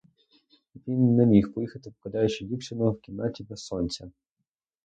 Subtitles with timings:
[0.87, 4.11] Він не міг поїхати, покидаючи дівчину в кімнаті без сонця.